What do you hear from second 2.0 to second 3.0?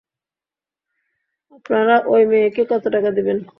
ওই মেয়েকে কত